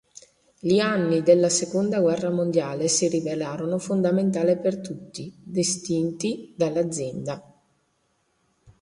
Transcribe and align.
Gli 0.59 0.79
anni 0.79 1.21
della 1.21 1.47
Seconda 1.49 1.99
guerra 1.99 2.31
mondiale 2.31 2.87
si 2.87 3.07
rivelarono 3.07 3.77
fondamentali 3.77 4.57
per 4.57 4.73
i 4.73 4.83
futuri 4.83 5.35
destini 5.45 6.55
dell'azienda. 6.57 7.55